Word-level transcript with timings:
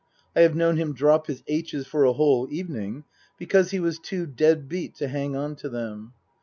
I 0.35 0.39
have 0.41 0.55
known 0.55 0.77
him 0.77 0.95
drop 0.95 1.27
his 1.27 1.43
aitches 1.47 1.85
for 1.85 2.05
a 2.05 2.13
whole 2.13 2.47
evening 2.49 3.03
because 3.37 3.69
he 3.69 3.79
was 3.79 3.99
too 3.99 4.25
dead 4.25 4.67
beat 4.67 4.95
to 4.95 5.07
hang 5.07 5.35
on 5.35 5.55
to 5.57 5.69
them. 5.69 6.13